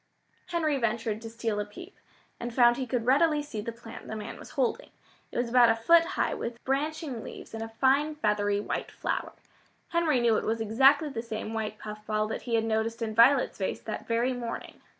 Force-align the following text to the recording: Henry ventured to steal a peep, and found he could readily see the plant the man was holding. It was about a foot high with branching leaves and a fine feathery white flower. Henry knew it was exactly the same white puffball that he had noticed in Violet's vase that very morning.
Henry 0.47 0.79
ventured 0.79 1.21
to 1.21 1.29
steal 1.29 1.59
a 1.59 1.63
peep, 1.65 1.95
and 2.39 2.51
found 2.55 2.77
he 2.77 2.87
could 2.87 3.05
readily 3.05 3.43
see 3.43 3.61
the 3.61 3.71
plant 3.71 4.07
the 4.07 4.15
man 4.15 4.39
was 4.39 4.49
holding. 4.57 4.89
It 5.31 5.37
was 5.37 5.47
about 5.47 5.69
a 5.69 5.75
foot 5.75 6.03
high 6.17 6.33
with 6.33 6.63
branching 6.63 7.23
leaves 7.23 7.53
and 7.53 7.61
a 7.61 7.69
fine 7.69 8.15
feathery 8.15 8.59
white 8.59 8.89
flower. 8.89 9.33
Henry 9.89 10.19
knew 10.19 10.37
it 10.37 10.43
was 10.43 10.59
exactly 10.59 11.09
the 11.09 11.21
same 11.21 11.53
white 11.53 11.77
puffball 11.77 12.25
that 12.29 12.41
he 12.49 12.55
had 12.55 12.65
noticed 12.65 13.03
in 13.03 13.13
Violet's 13.13 13.59
vase 13.59 13.81
that 13.81 14.07
very 14.07 14.33
morning. 14.33 14.81